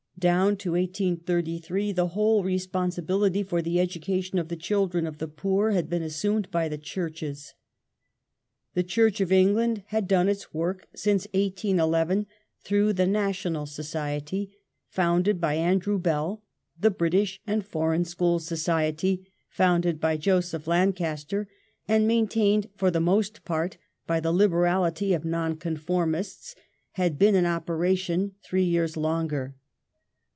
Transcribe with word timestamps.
Down 0.19 0.55
to 0.57 0.73
1833 0.73 1.93
the 1.93 2.09
whole 2.09 2.41
^j."^j 2.43 2.45
*°" 2.45 2.45
responsibility 2.45 3.41
for 3.41 3.59
the 3.63 3.79
education 3.79 4.37
of 4.37 4.49
the 4.49 4.55
children 4.55 5.07
of 5.07 5.17
the 5.17 5.27
poor 5.27 5.71
had 5.71 5.89
been 5.89 6.03
assumed 6.03 6.51
by 6.51 6.69
the 6.69 6.77
Churches. 6.77 7.55
The 8.75 8.83
Church 8.83 9.19
of 9.19 9.31
England 9.31 9.81
had 9.87 10.07
done 10.07 10.29
its 10.29 10.53
work 10.53 10.85
since 10.93 11.25
1811 11.33 12.27
through 12.63 12.93
the 12.93 13.07
National 13.07 13.65
Society, 13.65 14.55
founded 14.89 15.41
by 15.41 15.55
Andrew 15.55 15.97
Bell; 15.97 16.43
the 16.79 16.91
British 16.91 17.41
and 17.47 17.65
Foreign 17.65 18.05
School 18.05 18.37
Society, 18.37 19.27
founded 19.49 19.99
by 19.99 20.17
Joseph 20.17 20.67
Lancaster 20.67 21.47
and 21.87 22.07
maintained 22.07 22.69
for 22.75 22.91
the 22.91 23.01
most 23.01 23.43
part 23.43 23.79
by 24.05 24.19
the 24.19 24.31
liber 24.31 24.65
ality 24.65 25.15
of 25.15 25.25
Nonconformists, 25.25 26.53
had 26.91 27.17
been 27.17 27.33
in 27.33 27.47
operation 27.47 28.35
three 28.43 28.63
years 28.65 28.95
longer. 28.95 29.55